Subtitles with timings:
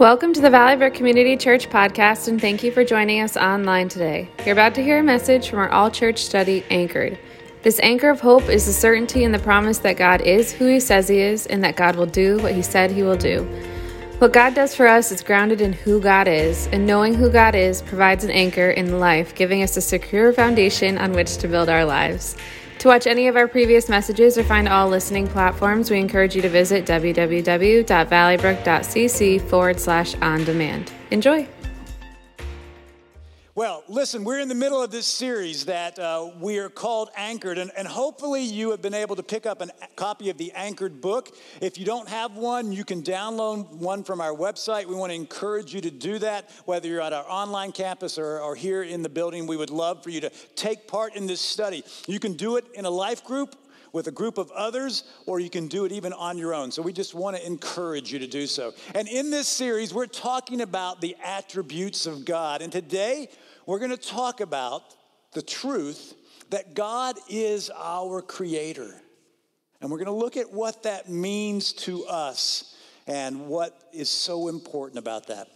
[0.00, 3.88] Welcome to the Valley Brook Community Church podcast, and thank you for joining us online
[3.88, 4.28] today.
[4.44, 7.16] You're about to hear a message from our all church study, Anchored.
[7.62, 10.80] This anchor of hope is the certainty and the promise that God is who He
[10.80, 13.44] says He is, and that God will do what He said He will do.
[14.18, 17.54] What God does for us is grounded in who God is, and knowing who God
[17.54, 21.68] is provides an anchor in life, giving us a secure foundation on which to build
[21.68, 22.36] our lives.
[22.80, 26.42] To watch any of our previous messages or find all listening platforms, we encourage you
[26.42, 30.92] to visit www.valleybrook.cc forward slash on demand.
[31.10, 31.48] Enjoy.
[33.56, 37.56] Well, listen, we're in the middle of this series that uh, we are called Anchored,
[37.56, 41.00] and, and hopefully you have been able to pick up a copy of the Anchored
[41.00, 41.36] book.
[41.60, 44.86] If you don't have one, you can download one from our website.
[44.86, 48.40] We want to encourage you to do that, whether you're at our online campus or,
[48.40, 49.46] or here in the building.
[49.46, 51.84] We would love for you to take part in this study.
[52.08, 53.54] You can do it in a life group
[53.94, 56.72] with a group of others, or you can do it even on your own.
[56.72, 58.74] So we just want to encourage you to do so.
[58.92, 62.60] And in this series, we're talking about the attributes of God.
[62.60, 63.28] And today,
[63.66, 64.82] we're going to talk about
[65.32, 66.14] the truth
[66.50, 69.00] that God is our creator.
[69.80, 72.74] And we're going to look at what that means to us
[73.06, 75.46] and what is so important about that.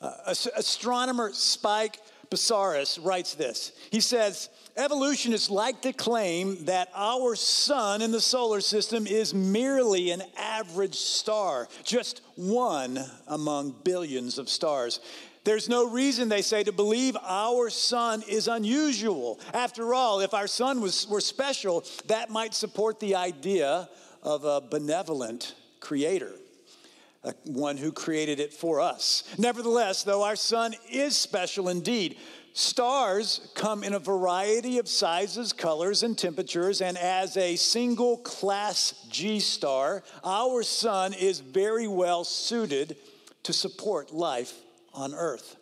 [0.00, 2.00] Uh, astronomer Spike
[2.30, 3.72] Psarris writes this.
[3.90, 10.10] He says, Evolutionists like to claim that our sun in the solar system is merely
[10.10, 15.00] an average star, just one among billions of stars.
[15.42, 19.40] There's no reason, they say, to believe our sun is unusual.
[19.52, 23.88] After all, if our sun was, were special, that might support the idea
[24.22, 26.32] of a benevolent creator,
[27.44, 29.24] one who created it for us.
[29.38, 32.16] Nevertheless, though our sun is special indeed,
[32.52, 39.06] Stars come in a variety of sizes, colors, and temperatures, and as a single class
[39.08, 42.96] G star, our sun is very well suited
[43.44, 44.54] to support life
[44.92, 45.56] on Earth.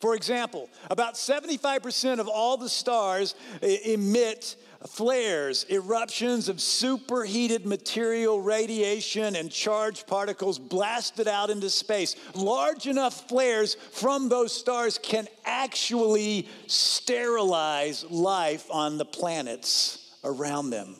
[0.00, 4.56] For example, about 75% of all the stars emit
[4.88, 12.16] flares, eruptions of superheated material, radiation, and charged particles blasted out into space.
[12.34, 20.96] Large enough flares from those stars can actually sterilize life on the planets around them.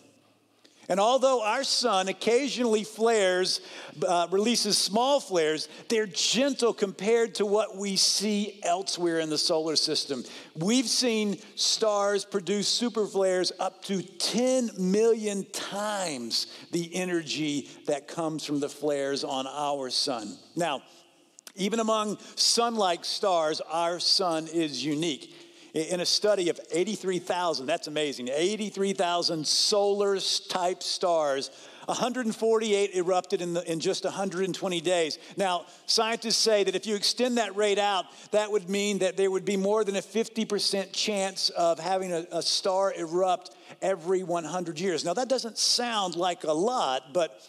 [0.93, 3.63] And although our sun occasionally flares,
[4.07, 9.75] uh, releases small flares, they're gentle compared to what we see elsewhere in the solar
[9.75, 10.23] system.
[10.55, 18.45] We've seen stars produce super flares up to 10 million times the energy that comes
[18.45, 20.37] from the flares on our sun.
[20.57, 20.83] Now,
[21.55, 25.35] even among sun like stars, our sun is unique
[25.75, 30.19] in a study of 83,000, that's amazing, 83,000 solar
[30.49, 31.51] type stars,
[31.87, 35.19] 148 erupted in, the, in just 120 days.
[35.39, 39.31] Now, scientists say that if you extend that rate out, that would mean that there
[39.31, 44.79] would be more than a 50% chance of having a, a star erupt every 100
[44.79, 45.07] years.
[45.07, 47.41] Now, that doesn't sound like a lot, but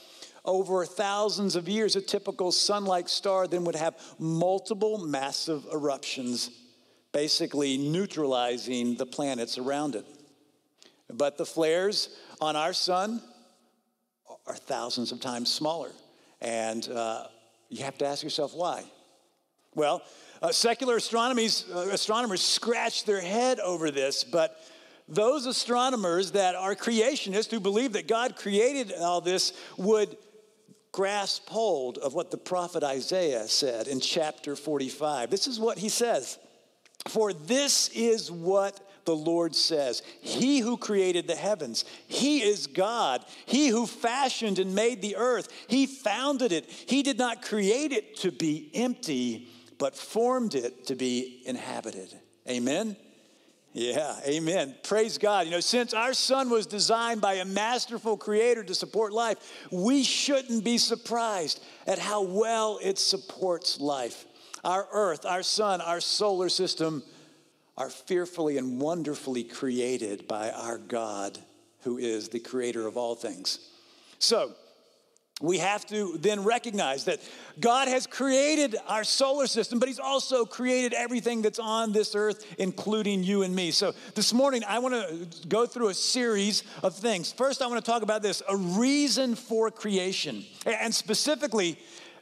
[0.45, 6.49] over thousands of years, a typical sun like star then would have multiple massive eruptions
[7.13, 10.05] basically neutralizing the planets around it.
[11.13, 12.09] But the flares
[12.41, 13.21] on our sun
[14.47, 15.91] are thousands of times smaller.
[16.41, 17.27] And uh,
[17.69, 18.83] you have to ask yourself why.
[19.75, 20.01] Well,
[20.41, 24.59] uh, secular astronomers, uh, astronomers scratch their head over this, but
[25.07, 30.17] those astronomers that are creationists who believe that God created all this would
[30.91, 35.29] grasp hold of what the prophet Isaiah said in chapter 45.
[35.29, 36.37] This is what he says
[37.07, 43.23] for this is what the Lord says He who created the heavens, He is God.
[43.45, 46.69] He who fashioned and made the earth, He founded it.
[46.69, 49.47] He did not create it to be empty,
[49.77, 52.13] but formed it to be inhabited.
[52.49, 52.95] Amen?
[53.75, 54.75] Yeah, amen.
[54.83, 55.47] Praise God.
[55.47, 59.37] You know, since our sun was designed by a masterful creator to support life,
[59.71, 64.25] we shouldn't be surprised at how well it supports life.
[64.63, 67.03] Our earth, our sun, our solar system
[67.77, 71.37] are fearfully and wonderfully created by our God,
[71.81, 73.59] who is the creator of all things.
[74.19, 74.53] So,
[75.41, 77.19] we have to then recognize that
[77.59, 82.45] God has created our solar system, but He's also created everything that's on this earth,
[82.59, 83.71] including you and me.
[83.71, 87.33] So this morning, I want to go through a series of things.
[87.33, 90.45] First, I want to talk about this a reason for creation.
[90.65, 91.77] And specifically,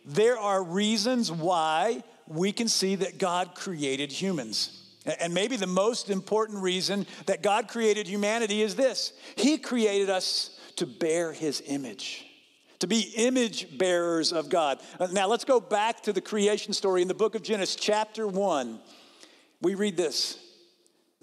[0.05, 4.77] there are reasons why we can see that God created humans.
[5.19, 10.59] And maybe the most important reason that God created humanity is this He created us
[10.75, 12.25] to bear His image,
[12.79, 14.79] to be image bearers of God.
[14.99, 18.27] Uh, now let's go back to the creation story in the book of Genesis, chapter
[18.27, 18.79] 1.
[19.61, 20.37] We read this.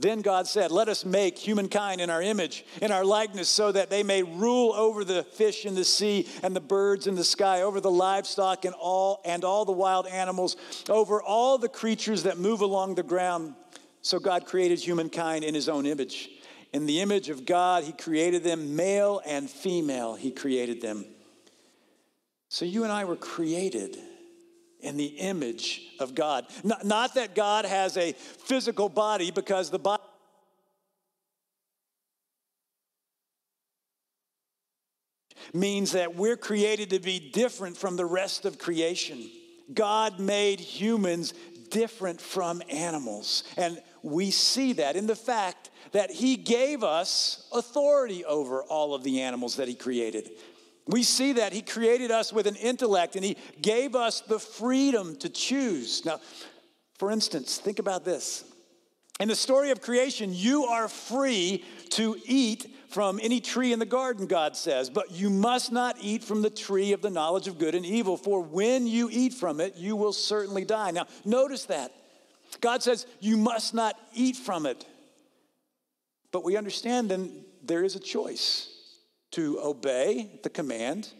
[0.00, 3.90] Then God said, Let us make humankind in our image, in our likeness, so that
[3.90, 7.62] they may rule over the fish in the sea and the birds in the sky,
[7.62, 10.56] over the livestock and all, and all the wild animals,
[10.88, 13.54] over all the creatures that move along the ground.
[14.02, 16.30] So God created humankind in his own image.
[16.72, 21.06] In the image of God, he created them, male and female, he created them.
[22.50, 23.98] So you and I were created
[24.88, 26.46] in the image of God.
[26.64, 30.02] Not, not that God has a physical body, because the body
[35.54, 39.30] means that we're created to be different from the rest of creation.
[39.72, 41.34] God made humans
[41.70, 43.44] different from animals.
[43.56, 49.02] And we see that in the fact that He gave us authority over all of
[49.04, 50.30] the animals that He created.
[50.88, 55.16] We see that He created us with an intellect and He gave us the freedom
[55.16, 56.04] to choose.
[56.04, 56.18] Now,
[56.98, 58.44] for instance, think about this.
[59.20, 63.84] In the story of creation, you are free to eat from any tree in the
[63.84, 67.58] garden, God says, but you must not eat from the tree of the knowledge of
[67.58, 70.90] good and evil, for when you eat from it, you will certainly die.
[70.92, 71.92] Now, notice that.
[72.62, 74.86] God says you must not eat from it.
[76.32, 78.77] But we understand then there is a choice
[79.32, 81.12] to obey the command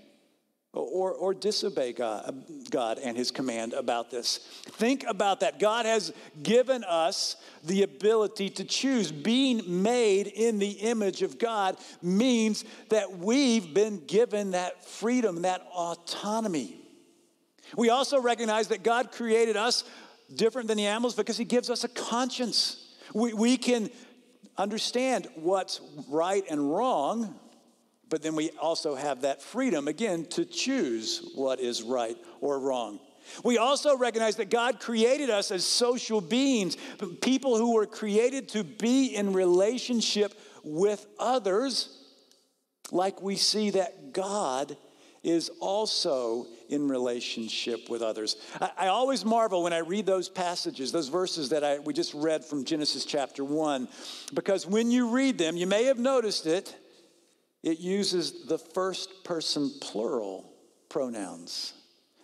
[0.73, 4.39] or, or disobey God, God and his command about this.
[4.65, 5.59] Think about that.
[5.59, 6.13] God has
[6.43, 9.11] given us the ability to choose.
[9.11, 15.67] Being made in the image of God means that we've been given that freedom, that
[15.73, 16.77] autonomy.
[17.77, 19.85] We also recognize that God created us
[20.35, 22.95] different than the animals because he gives us a conscience.
[23.15, 23.91] We, we can
[24.57, 27.39] understand what's right and wrong
[28.11, 33.01] but then we also have that freedom, again, to choose what is right or wrong.
[33.45, 36.77] We also recognize that God created us as social beings,
[37.21, 41.99] people who were created to be in relationship with others,
[42.91, 44.77] like we see that God
[45.23, 48.37] is also in relationship with others.
[48.61, 52.15] I, I, always marvel when I read those passages, those verses that I, we just
[52.15, 53.89] read from Genesis chapter 1,
[54.33, 56.75] because when you read them, you may have noticed it
[57.63, 60.53] it uses the first person plural
[60.89, 61.75] pronouns.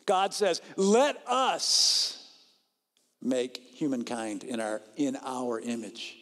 [0.07, 2.21] God says, Let us
[3.23, 6.17] make humankind in our, in our image.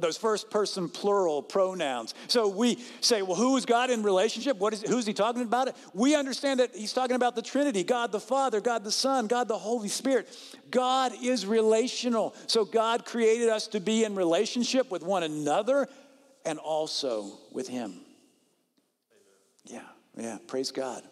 [0.00, 2.14] Those first person plural pronouns.
[2.28, 4.56] So we say, well, who is God in relationship?
[4.56, 5.68] What is, who's he talking about?
[5.68, 5.76] It?
[5.92, 9.48] We understand that he's talking about the Trinity God the Father, God the Son, God
[9.48, 10.28] the Holy Spirit.
[10.70, 12.34] God is relational.
[12.46, 15.88] So God created us to be in relationship with one another
[16.44, 18.00] and also with him.
[19.68, 19.82] Yeah,
[20.16, 21.02] yeah, praise God.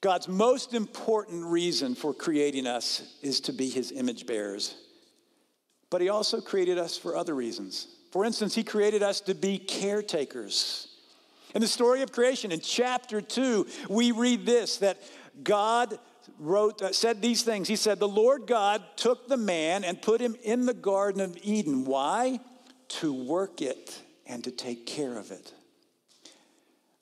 [0.00, 4.74] God's most important reason for creating us is to be his image bearers.
[5.90, 7.88] But he also created us for other reasons.
[8.12, 10.88] For instance, he created us to be caretakers.
[11.54, 15.02] In the story of creation, in chapter 2, we read this that
[15.42, 15.98] God
[16.38, 17.66] wrote uh, said these things.
[17.68, 21.36] He said, "The Lord God took the man and put him in the garden of
[21.42, 21.84] Eden.
[21.84, 22.40] Why?
[23.00, 25.52] To work it and to take care of it."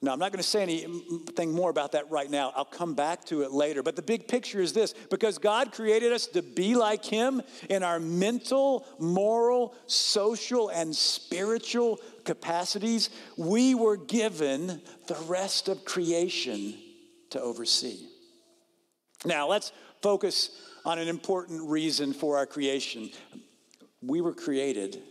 [0.00, 2.53] Now, I'm not going to say anything more about that right now.
[2.55, 3.83] I'll come back to it later.
[3.83, 7.82] But the big picture is this because God created us to be like Him in
[7.82, 16.75] our mental, moral, social, and spiritual capacities, we were given the rest of creation
[17.31, 18.06] to oversee.
[19.25, 20.51] Now, let's focus
[20.84, 23.11] on an important reason for our creation.
[24.01, 25.03] We were created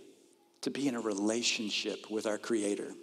[0.62, 2.94] to be in a relationship with our Creator.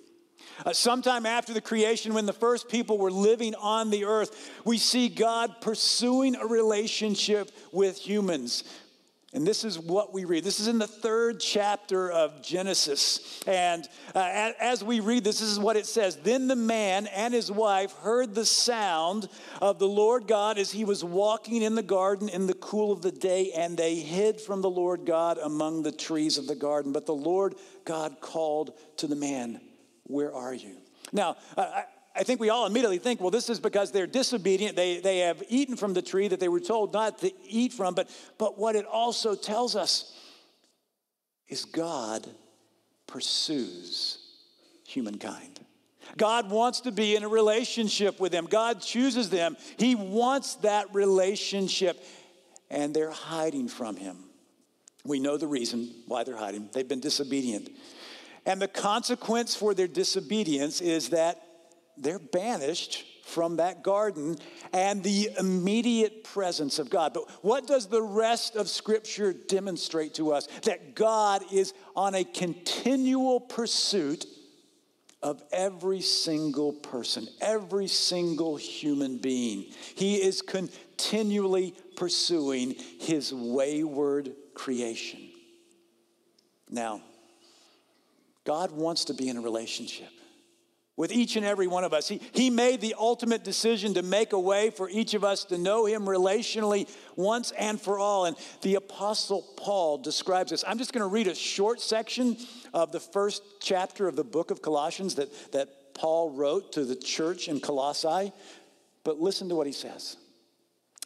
[0.65, 4.79] Uh, sometime after the creation, when the first people were living on the earth, we
[4.79, 8.65] see God pursuing a relationship with humans.
[9.35, 10.45] And this is what we read.
[10.45, 13.43] This is in the third chapter of Genesis.
[13.49, 17.35] And uh, as we read this, this is what it says Then the man and
[17.35, 19.29] his wife heard the sound
[19.61, 23.03] of the Lord God as he was walking in the garden in the cool of
[23.03, 26.93] the day, and they hid from the Lord God among the trees of the garden.
[26.93, 29.61] But the Lord God called to the man,
[30.05, 30.77] where are you?
[31.13, 31.85] Now, I,
[32.17, 34.77] I think we all immediately think, well, this is because they're disobedient.
[34.77, 37.95] They, they have eaten from the tree that they were told not to eat from.
[37.95, 38.09] But,
[38.39, 40.17] but what it also tells us
[41.49, 42.27] is God
[43.07, 44.19] pursues
[44.87, 45.61] humankind.
[46.17, 48.47] God wants to be in a relationship with them.
[48.47, 49.57] God chooses them.
[49.79, 52.03] He wants that relationship,
[52.71, 54.19] and they're hiding from Him.
[55.05, 56.69] We know the reason why they're hiding.
[56.73, 57.71] They've been disobedient.
[58.47, 61.41] And the consequence for their disobedience is that
[61.97, 64.37] they're banished from that garden
[64.73, 67.15] and the immediate presence of God.
[67.15, 70.47] But what does the rest of Scripture demonstrate to us?
[70.65, 74.27] That God is on a continual pursuit
[75.23, 79.65] of every single person, every single human being.
[79.95, 85.31] He is continually pursuing his wayward creation.
[86.69, 87.01] Now,
[88.45, 90.11] God wants to be in a relationship
[90.97, 92.07] with each and every one of us.
[92.07, 95.59] He, he made the ultimate decision to make a way for each of us to
[95.59, 98.27] know Him relationally once and for all.
[98.27, 100.65] And the Apostle Paul describes this.
[100.67, 102.37] I'm just going to read a short section
[102.73, 106.97] of the first chapter of the book of Colossians that, that Paul wrote to the
[106.97, 108.33] church in Colossae.
[109.03, 110.17] But listen to what he says.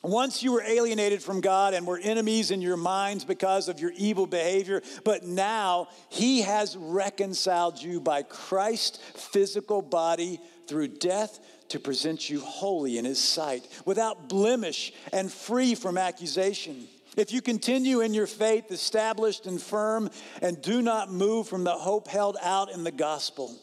[0.02, 3.93] Once you were alienated from God and were enemies in your minds because of your
[3.97, 11.40] evil behavior, but now He has reconciled you by Christ's physical body through death
[11.71, 16.87] to present you holy in His sight, without blemish and free from accusation.
[17.17, 21.73] If you continue in your faith, established and firm, and do not move from the
[21.73, 23.59] hope held out in the gospel.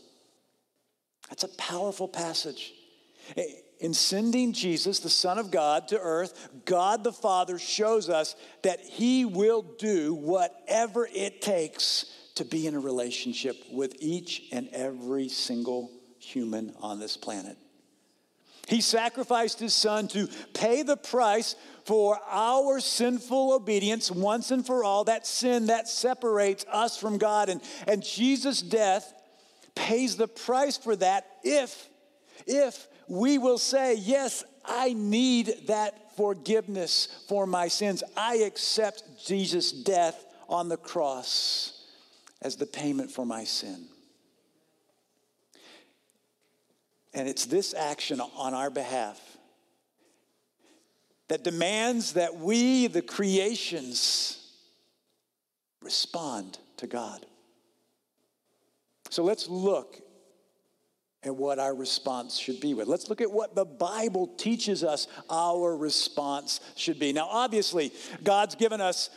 [1.29, 2.73] That's a powerful passage.
[3.79, 8.79] In sending Jesus, the Son of God, to earth, God the Father shows us that
[8.79, 12.05] He will do whatever it takes
[12.35, 17.57] to be in a relationship with each and every single human on this planet.
[18.67, 21.55] He sacrificed His Son to pay the price
[21.85, 27.49] for our sinful obedience once and for all, that sin that separates us from God.
[27.49, 29.13] And, and Jesus' death
[29.75, 31.89] pays the price for that if,
[32.47, 38.03] if we will say, Yes, I need that forgiveness for my sins.
[38.15, 41.83] I accept Jesus' death on the cross
[42.41, 43.87] as the payment for my sin.
[47.13, 49.19] And it's this action on our behalf
[51.27, 54.53] that demands that we, the creations,
[55.81, 57.25] respond to God.
[59.09, 60.01] So let's look
[61.25, 62.87] at what our response should be with.
[62.87, 67.13] Let's look at what the Bible teaches us our response should be.
[67.13, 67.91] Now, obviously,
[68.23, 69.09] God's given us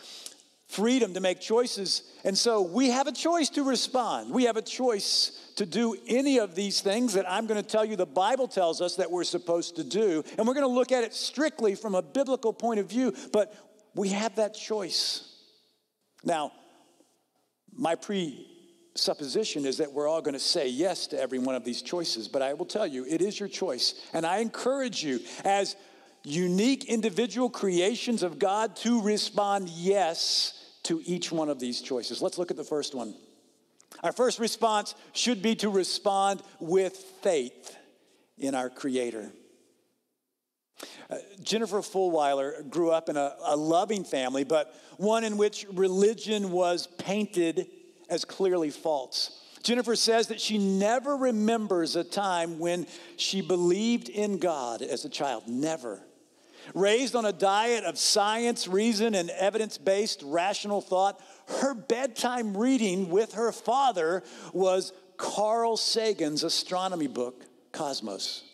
[0.69, 4.31] freedom to make choices, and so we have a choice to respond.
[4.31, 7.85] We have a choice to do any of these things that I'm going to tell
[7.85, 10.93] you the Bible tells us that we're supposed to do, and we're going to look
[10.93, 13.55] at it strictly from a biblical point of view, but
[13.95, 15.35] we have that choice.
[16.23, 16.53] Now,
[17.73, 18.48] my pre
[18.99, 22.29] supposition is that we're all going to say yes to every one of these choices,
[22.29, 23.95] but I will tell you, it is your choice.
[24.13, 25.77] And I encourage you, as
[26.25, 32.21] unique individual creations of God, to respond yes to each one of these choices.
[32.21, 33.15] Let's look at the first one.
[34.03, 37.77] Our first response should be to respond with faith
[38.37, 39.33] in our Creator.
[41.11, 46.51] Uh, Jennifer Fulwiler grew up in a, a loving family, but one in which religion
[46.51, 47.67] was painted
[48.09, 49.43] as clearly false.
[49.63, 52.87] Jennifer says that she never remembers a time when
[53.17, 55.45] she believed in God as a child.
[55.47, 56.03] Never.
[56.75, 61.21] Raised on a diet of science, reason, and evidence based rational thought,
[61.61, 64.23] her bedtime reading with her father
[64.53, 68.45] was Carl Sagan's astronomy book, Cosmos.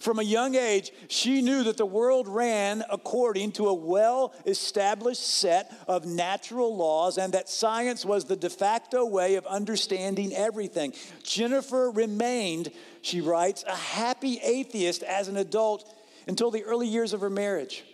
[0.00, 5.20] From a young age, she knew that the world ran according to a well established
[5.20, 10.94] set of natural laws and that science was the de facto way of understanding everything.
[11.22, 12.70] Jennifer remained,
[13.02, 15.94] she writes, a happy atheist as an adult
[16.26, 17.84] until the early years of her marriage.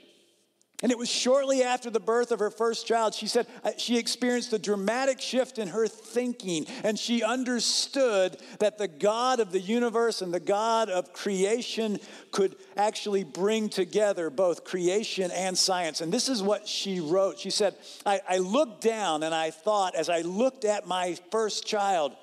[0.82, 3.96] And it was shortly after the birth of her first child, she said uh, she
[3.96, 9.60] experienced a dramatic shift in her thinking, and she understood that the God of the
[9.60, 11.98] universe and the God of creation
[12.30, 16.02] could actually bring together both creation and science.
[16.02, 17.38] And this is what she wrote.
[17.38, 21.66] She said, I, I looked down and I thought, as I looked at my first
[21.66, 22.14] child,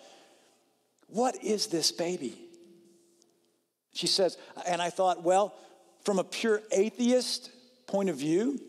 [1.07, 2.37] what is this baby?
[3.95, 5.55] She says, and I thought, well,
[6.03, 7.49] from a pure atheist,
[7.93, 8.59] point of view,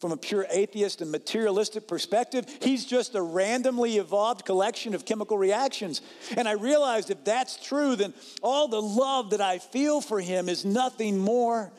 [0.00, 5.38] from a pure atheist and materialistic perspective, he's just a randomly evolved collection of chemical
[5.38, 6.02] reactions.
[6.36, 8.12] And I realized if that's true, then
[8.42, 11.70] all the love that I feel for him is nothing more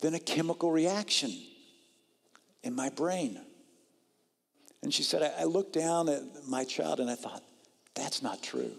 [0.00, 1.32] than a chemical reaction
[2.62, 3.40] in my brain.
[4.84, 7.42] And she said, I looked down at my child and I thought,
[7.96, 8.70] that's not true.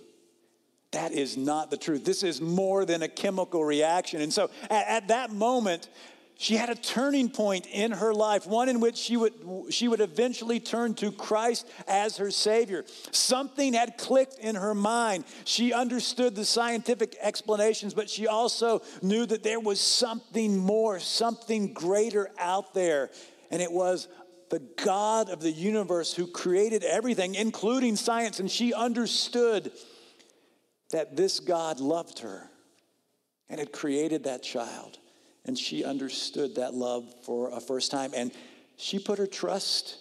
[0.92, 2.06] That is not the truth.
[2.06, 4.22] This is more than a chemical reaction.
[4.22, 5.90] And so at, at that moment,
[6.38, 9.34] she had a turning point in her life, one in which she would,
[9.70, 12.84] she would eventually turn to Christ as her Savior.
[13.12, 15.24] Something had clicked in her mind.
[15.46, 21.74] She understood the scientific explanations, but she also knew that there was something more, something
[21.74, 23.12] greater out there.
[23.50, 24.10] And it was
[24.50, 28.42] the God of the universe who created everything, including science.
[28.42, 29.72] And she understood
[30.92, 32.50] that this God loved her
[33.48, 34.98] and had created that child.
[35.46, 38.12] And she understood that love for a first time.
[38.16, 38.32] And
[38.78, 39.98] she put her trust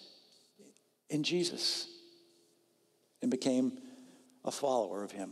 [1.09, 1.87] in Jesus
[3.21, 3.77] and became
[4.43, 5.31] a follower of him.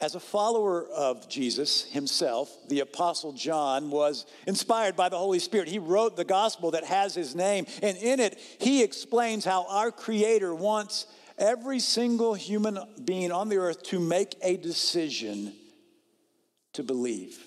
[0.00, 5.68] As a follower of Jesus himself, the Apostle John was inspired by the Holy Spirit.
[5.68, 9.92] He wrote the gospel that has his name, and in it, he explains how our
[9.92, 11.06] Creator wants
[11.38, 15.52] every single human being on the earth to make a decision
[16.72, 17.38] to believe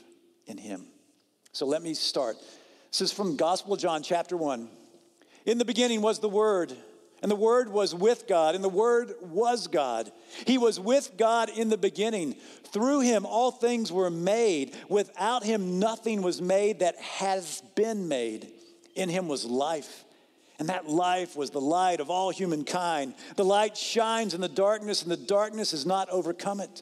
[0.46, 0.88] in him.
[1.52, 2.38] So let me start.
[2.92, 4.70] This is from Gospel of John, chapter 1.
[5.46, 6.74] In the beginning was the Word,
[7.22, 10.12] and the Word was with God, and the Word was God.
[10.46, 12.36] He was with God in the beginning.
[12.72, 14.76] Through him, all things were made.
[14.90, 18.52] Without him, nothing was made that has been made.
[18.96, 20.04] In him was life.
[20.58, 23.14] And that life was the light of all humankind.
[23.36, 26.82] The light shines in the darkness, and the darkness has not overcome it.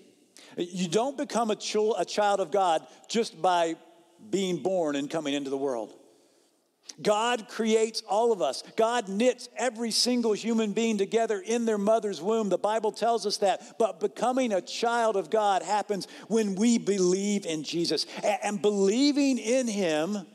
[0.57, 3.75] You don't become a, ch- a child of God just by
[4.29, 5.93] being born and coming into the world.
[7.01, 8.63] God creates all of us.
[8.75, 12.49] God knits every single human being together in their mother's womb.
[12.49, 13.77] The Bible tells us that.
[13.79, 18.05] But becoming a child of God happens when we believe in Jesus.
[18.43, 20.25] And believing in Him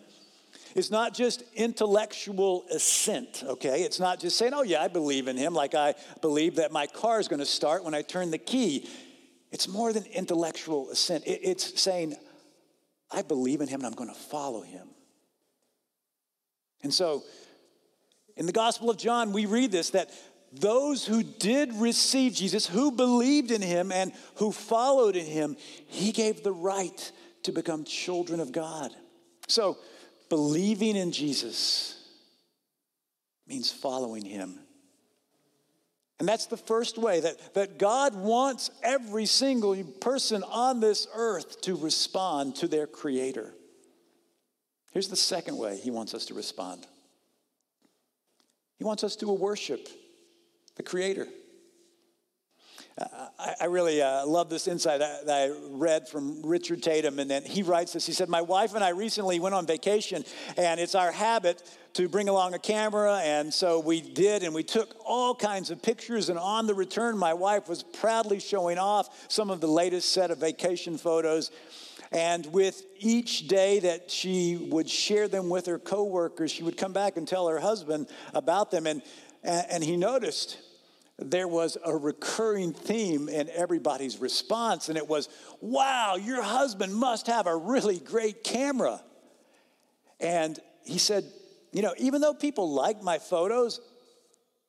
[0.74, 3.82] is not just intellectual assent, okay?
[3.82, 6.86] It's not just saying, oh, yeah, I believe in Him, like I believe that my
[6.86, 8.88] car is going to start when I turn the key.
[9.50, 11.24] It's more than intellectual assent.
[11.26, 12.16] It's saying,
[13.10, 14.88] I believe in him and I'm going to follow him.
[16.82, 17.24] And so,
[18.36, 20.10] in the Gospel of John, we read this that
[20.52, 25.56] those who did receive Jesus, who believed in him and who followed in him,
[25.86, 27.12] he gave the right
[27.44, 28.92] to become children of God.
[29.48, 29.78] So,
[30.28, 31.96] believing in Jesus
[33.46, 34.58] means following him
[36.18, 41.60] and that's the first way that, that God wants every single person on this earth
[41.62, 43.52] to respond to their Creator.
[44.92, 46.86] Here's the second way He wants us to respond
[48.78, 49.88] He wants us to worship
[50.76, 51.26] the Creator.
[52.98, 57.42] I, I really uh, love this insight that I read from Richard Tatum, and then
[57.42, 58.06] he writes this.
[58.06, 60.24] He said, My wife and I recently went on vacation,
[60.56, 61.62] and it's our habit
[61.94, 65.82] to bring along a camera, and so we did, and we took all kinds of
[65.82, 66.30] pictures.
[66.30, 70.30] And on the return, my wife was proudly showing off some of the latest set
[70.30, 71.50] of vacation photos.
[72.12, 76.92] And with each day that she would share them with her coworkers, she would come
[76.92, 78.86] back and tell her husband about them.
[78.86, 79.02] And,
[79.42, 80.56] and he noticed
[81.18, 85.28] there was a recurring theme in everybody's response, and it was,
[85.60, 89.02] Wow, your husband must have a really great camera.
[90.20, 91.24] And he said,
[91.72, 93.80] You know, even though people liked my photos,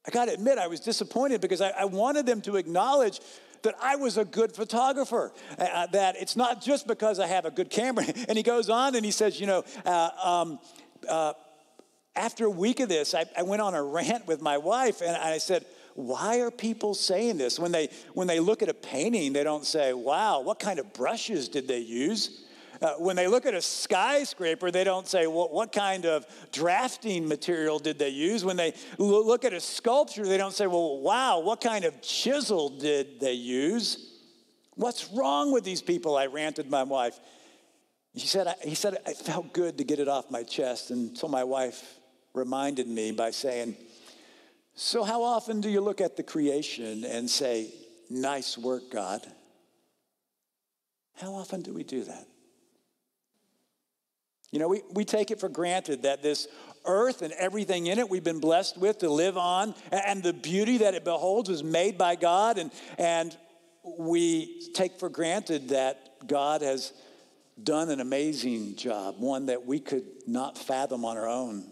[0.07, 3.19] I gotta admit, I was disappointed because I, I wanted them to acknowledge
[3.63, 7.43] that I was a good photographer, uh, uh that it's not just because I have
[7.43, 8.05] a good camera.
[8.29, 10.59] And he goes on and he says, You know, uh, um,
[11.09, 11.33] uh,
[12.15, 15.15] after a week of this, I, I went on a rant with my wife, and
[15.15, 15.65] I said,
[15.97, 17.59] why are people saying this?
[17.59, 20.93] When they, when they look at a painting, they don't say, wow, what kind of
[20.93, 22.45] brushes did they use?
[22.79, 27.79] Uh, when they look at a skyscraper, they don't say, what kind of drafting material
[27.79, 28.45] did they use?
[28.45, 32.69] When they look at a sculpture, they don't say, well, wow, what kind of chisel
[32.69, 34.19] did they use?
[34.75, 36.15] What's wrong with these people?
[36.15, 37.19] I ranted my wife.
[38.15, 40.91] She said, I, he said, I felt good to get it off my chest.
[40.91, 41.95] And so my wife
[42.35, 43.75] reminded me by saying,
[44.79, 47.73] so, how often do you look at the creation and say,
[48.11, 49.25] Nice work, God?
[51.15, 52.27] How often do we do that?
[54.51, 56.47] You know, we, we take it for granted that this
[56.85, 60.77] earth and everything in it we've been blessed with to live on, and the beauty
[60.77, 63.35] that it beholds was made by God, and, and
[63.97, 66.93] we take for granted that God has
[67.61, 71.65] done an amazing job, one that we could not fathom on our own.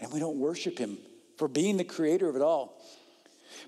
[0.00, 0.96] And we don't worship him
[1.36, 2.80] for being the creator of it all.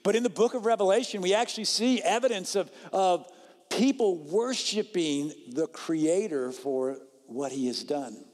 [0.03, 3.27] But in the book of Revelation, we actually see evidence of, of
[3.71, 8.25] people worshiping the creator for what he has done.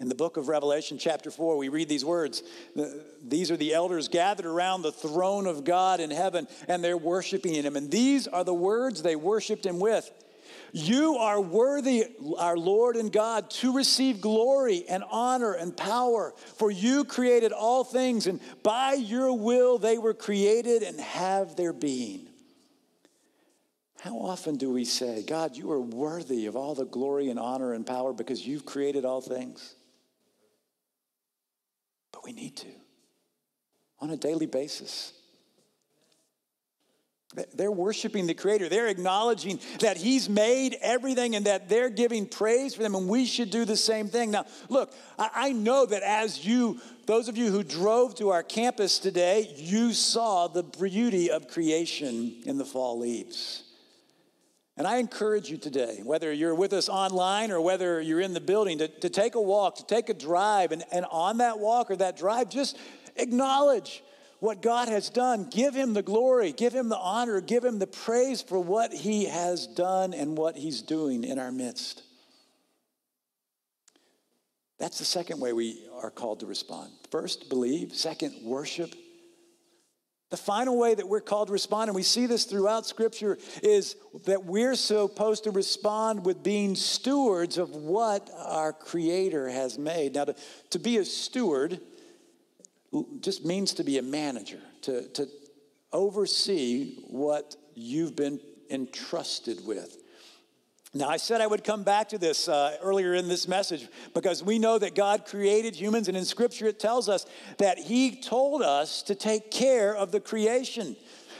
[0.00, 2.42] In the book of Revelation, chapter 4, we read these words.
[3.22, 7.54] These are the elders gathered around the throne of God in heaven, and they're worshiping
[7.54, 7.76] him.
[7.76, 10.10] And these are the words they worshiped him with
[10.72, 12.06] You are worthy,
[12.38, 17.84] our Lord and God, to receive glory and honor and power, for you created all
[17.84, 22.26] things, and by your will they were created and have their being.
[24.00, 27.74] How often do we say, God, you are worthy of all the glory and honor
[27.74, 29.74] and power because you've created all things?
[32.12, 32.68] But we need to
[34.00, 35.12] on a daily basis.
[37.54, 38.68] They're worshiping the Creator.
[38.68, 43.24] They're acknowledging that He's made everything and that they're giving praise for them, and we
[43.24, 44.30] should do the same thing.
[44.30, 48.98] Now, look, I know that as you, those of you who drove to our campus
[48.98, 53.64] today, you saw the beauty of creation in the fall leaves.
[54.76, 58.40] And I encourage you today, whether you're with us online or whether you're in the
[58.40, 61.90] building, to, to take a walk, to take a drive, and, and on that walk
[61.90, 62.78] or that drive, just
[63.16, 64.02] acknowledge
[64.42, 65.46] what God has done.
[65.48, 69.26] Give Him the glory, give Him the honor, give Him the praise for what He
[69.26, 72.02] has done and what He's doing in our midst.
[74.80, 76.90] That's the second way we are called to respond.
[77.12, 77.94] First, believe.
[77.94, 78.92] Second, worship.
[80.30, 83.94] The final way that we're called to respond, and we see this throughout Scripture, is
[84.24, 90.14] that we're supposed to respond with being stewards of what our Creator has made.
[90.14, 90.34] Now, to,
[90.70, 91.80] to be a steward
[93.20, 95.26] just means to be a manager, to, to
[95.92, 99.98] oversee what you've been entrusted with.
[100.94, 104.44] Now, I said I would come back to this uh, earlier in this message because
[104.44, 107.24] we know that God created humans, and in Scripture it tells us
[107.56, 110.94] that He told us to take care of the creation.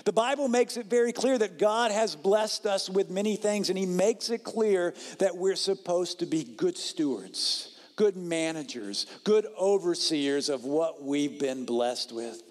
[0.05, 3.79] The Bible makes it very clear that God has blessed us with many things, and
[3.79, 7.72] He makes it clear that we're supposed to be good stewards,
[8.03, 12.43] good managers, good overseers of what we've been blessed with.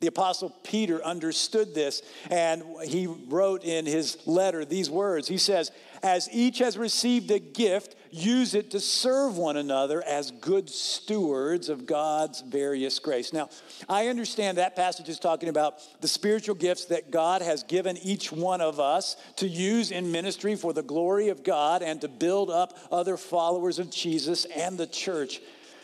[0.00, 5.28] The Apostle Peter understood this, and he wrote in his letter these words.
[5.28, 5.70] He says,
[6.02, 11.68] As each has received a gift, use it to serve one another as good stewards
[11.68, 13.34] of God's various grace.
[13.34, 13.50] Now,
[13.90, 18.32] I understand that passage is talking about the spiritual gifts that God has given each
[18.32, 22.50] one of us to use in ministry for the glory of God and to build
[22.50, 25.42] up other followers of Jesus and the church.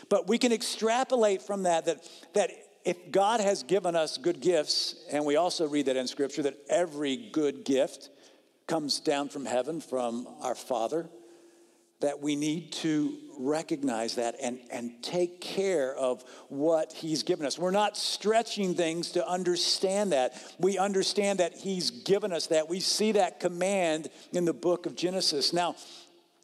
[0.09, 2.49] But we can extrapolate from that that, that
[2.87, 6.55] if God has given us good gifts, and we also read that in Scripture that
[6.69, 8.09] every good gift
[8.65, 11.09] comes down from heaven from our Father,
[11.99, 17.59] that we need to recognize that and, and take care of what He's given us.
[17.59, 20.41] We're not stretching things to understand that.
[20.57, 22.69] We understand that He's given us that.
[22.69, 25.51] We see that command in the book of Genesis.
[25.51, 25.75] Now,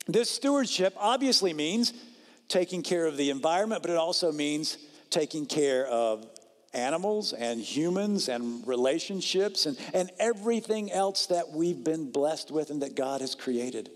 [0.08, 1.94] this stewardship obviously means
[2.50, 4.78] taking care of the environment, but it also means
[5.14, 6.26] taking care of
[6.74, 12.82] animals and humans and relationships and, and everything else that we've been blessed with and
[12.82, 13.90] that God has created.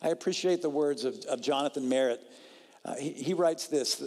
[0.00, 2.20] I appreciate the words of, of Jonathan Merritt.
[2.84, 4.00] Uh, he, he writes this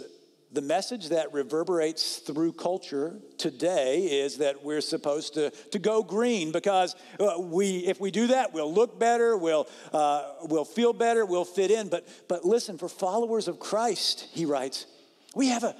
[0.52, 6.50] The message that reverberates through culture today is that we're supposed to, to go green
[6.50, 11.26] because uh, we, if we do that, we'll look better, we'll, uh, we'll feel better,
[11.26, 11.90] we'll fit in.
[11.90, 14.86] But, but listen, for followers of Christ, he writes,
[15.34, 15.74] we have a,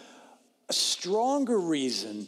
[0.69, 2.27] a stronger reason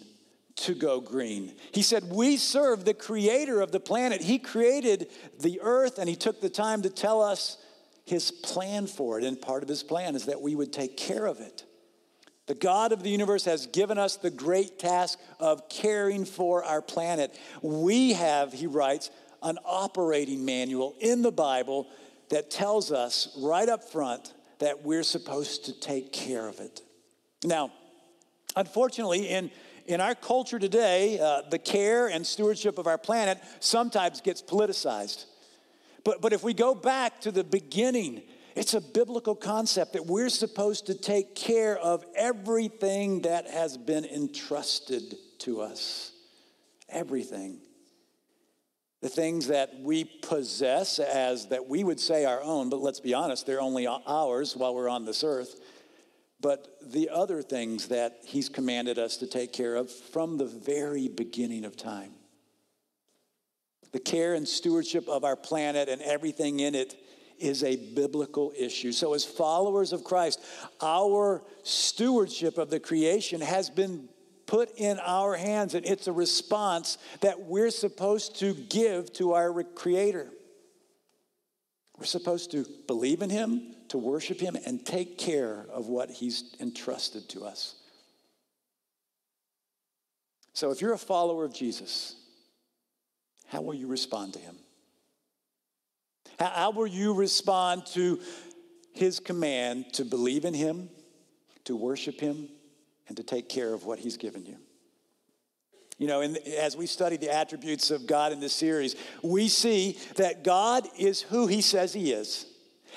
[0.57, 1.53] to go green.
[1.73, 4.23] He said, We serve the creator of the planet.
[4.23, 5.09] He created
[5.41, 7.59] the earth and he took the time to tell us
[8.05, 9.25] his plan for it.
[9.25, 11.65] And part of his plan is that we would take care of it.
[12.47, 16.83] The God of the universe has given us the great task of caring for our
[16.83, 17.35] planet.
[17.63, 19.11] We have, he writes,
[19.43, 21.89] an operating manual in the Bible
[22.29, 26.83] that tells us right up front that we're supposed to take care of it.
[27.45, 27.71] Now,
[28.57, 29.51] unfortunately, in
[29.87, 35.27] in our culture today, uh, the care and stewardship of our planet sometimes gets politicized.
[36.05, 38.23] But, but if we go back to the beginning,
[38.55, 44.05] it's a biblical concept that we're supposed to take care of everything that has been
[44.05, 46.13] entrusted to us.
[46.89, 47.59] Everything.
[49.03, 53.13] The things that we possess as that we would say our own, but let's be
[53.13, 55.61] honest, they're only ours while we're on this earth
[56.45, 61.09] but the other things that he's commanded us to take care of from the very
[61.09, 62.11] beginning of time.
[63.93, 66.97] The care and stewardship of our planet and everything in it
[67.39, 68.93] is a biblical issue.
[68.93, 70.39] So, as followers of Christ,
[70.83, 74.11] our stewardship of the creation has been
[74.45, 79.63] put in our hands, and it's a response that we're supposed to give to our
[79.63, 80.29] Creator.
[81.99, 86.55] We're supposed to believe in Him, to worship Him, and take care of what He's
[86.61, 87.77] entrusted to us.
[90.55, 92.17] So, if you're a follower of Jesus,
[93.49, 94.57] how will you respond to Him?
[96.39, 98.21] How will you respond to
[98.93, 100.89] His command to believe in Him,
[101.65, 102.49] to worship Him,
[103.07, 104.57] and to take care of what He's given you?
[105.99, 109.99] You know, in, as we study the attributes of God in this series, we see
[110.17, 112.47] that God is who He says He is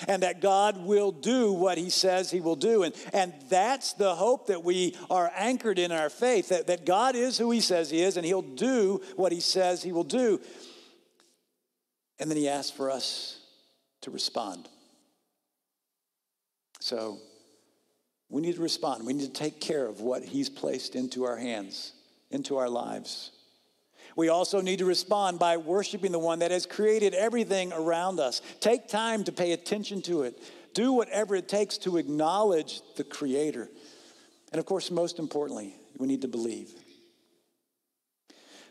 [0.06, 2.82] and that God will do what He says He will do.
[2.82, 7.14] And, and that's the hope that we are anchored in our faith that, that God
[7.14, 10.40] is who He says He is and He'll do what He says He will do.
[12.18, 13.40] And then He asks for us
[14.00, 14.68] to respond.
[16.80, 17.18] So
[18.28, 19.06] we need to respond.
[19.06, 21.92] We need to take care of what He's placed into our hands
[22.30, 23.30] into our lives.
[24.16, 28.42] We also need to respond by worshiping the one that has created everything around us.
[28.60, 30.42] Take time to pay attention to it.
[30.74, 33.68] Do whatever it takes to acknowledge the Creator.
[34.52, 36.72] And of course, most importantly, we need to believe.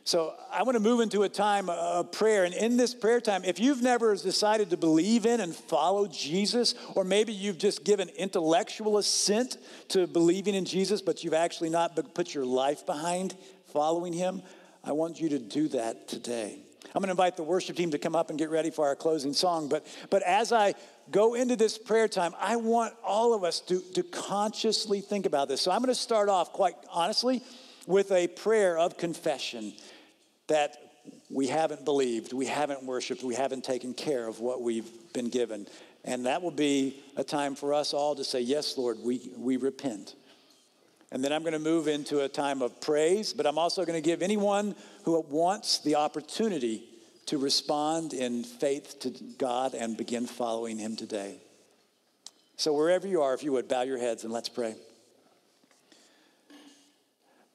[0.08, 2.46] So I want to move into a time of prayer.
[2.46, 6.76] And in this prayer time, if you've never decided to believe in and follow Jesus,
[6.96, 9.58] or maybe you've just given intellectual assent
[9.90, 13.36] to believing in Jesus, but you've actually not put your life behind
[13.74, 14.44] following him,
[14.82, 16.58] I want you to do that today.
[16.96, 18.96] I'm going to invite the worship team to come up and get ready for our
[18.96, 19.68] closing song.
[19.68, 20.76] But, but as I
[21.12, 25.50] go into this prayer time, I want all of us to, to consciously think about
[25.50, 25.60] this.
[25.60, 27.44] So I'm going to start off, quite honestly,
[27.88, 29.74] with a prayer of confession
[30.48, 30.78] that
[31.30, 35.68] we haven't believed, we haven't worshiped, we haven't taken care of what we've been given.
[36.04, 39.58] And that will be a time for us all to say, Yes, Lord, we, we
[39.58, 40.16] repent.
[41.12, 44.02] And then I'm going to move into a time of praise, but I'm also going
[44.02, 46.84] to give anyone who wants the opportunity
[47.28, 51.38] to respond in faith to God and begin following Him today.
[52.58, 54.76] So, wherever you are, if you would, bow your heads and let's pray.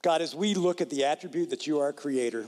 [0.02, 2.46] God, as we look at the attribute that you are creator,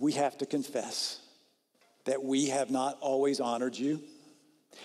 [0.00, 1.20] we have to confess
[2.04, 4.02] that we have not always honored you.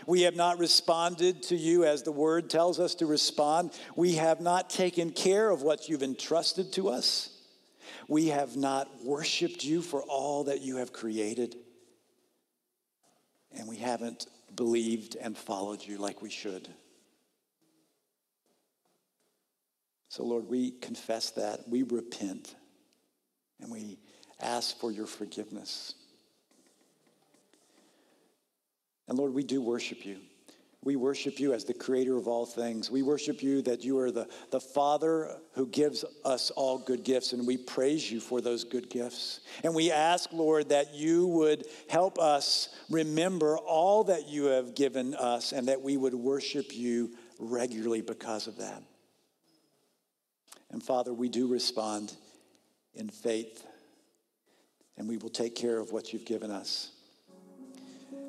[0.06, 3.72] We have not responded to you as the word tells us to respond.
[3.96, 7.30] We have not taken care of what you've entrusted to us.
[8.08, 11.56] We have not worshiped you for all that you have created.
[13.58, 16.68] And we haven't believed and followed you like we should.
[20.10, 21.68] So, Lord, we confess that.
[21.68, 22.56] We repent.
[23.62, 24.00] And we
[24.44, 25.96] ask for your forgiveness.
[29.08, 30.18] And Lord, we do worship you.
[30.84, 32.92] We worship you as the creator of all things.
[32.92, 37.32] We worship you that you are the, the Father who gives us all good gifts,
[37.32, 39.40] and we praise you for those good gifts.
[39.64, 45.16] And we ask, Lord, that you would help us remember all that you have given
[45.16, 48.84] us and that we would worship you regularly because of that.
[50.70, 52.14] And Father, we do respond
[52.94, 53.66] in faith
[54.98, 56.92] and we will take care of what you've given us.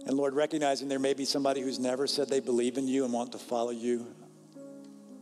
[0.06, 3.12] And Lord, recognizing there may be somebody who's never said they believe in you and
[3.12, 4.06] want to follow you,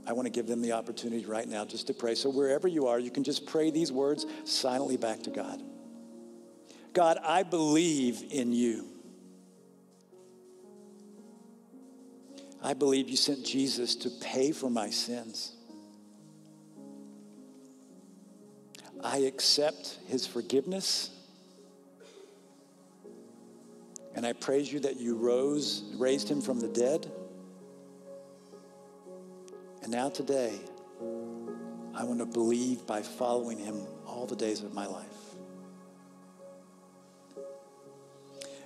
[0.07, 2.16] I want to give them the opportunity right now just to pray.
[2.16, 5.62] So wherever you are, you can just pray these words silently back to God.
[6.92, 8.88] God, I believe in you.
[12.62, 15.52] I believe you sent Jesus to pay for my sins.
[19.02, 21.11] I accept his forgiveness
[24.22, 27.11] and I praise you that you rose, raised him from the dead.
[29.82, 30.61] And now today,
[31.92, 35.06] I want to believe by following him all the days of my life.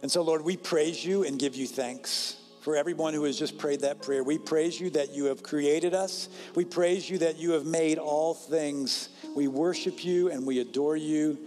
[0.03, 3.57] And so, Lord, we praise you and give you thanks for everyone who has just
[3.57, 4.23] prayed that prayer.
[4.23, 6.29] We praise you that you have created us.
[6.55, 9.09] We praise you that you have made all things.
[9.35, 11.39] We worship you and we adore you,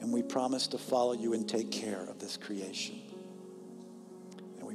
[0.00, 3.00] and we promise to follow you and take care of this creation